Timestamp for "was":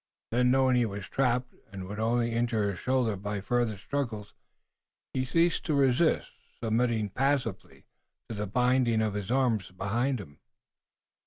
0.87-1.07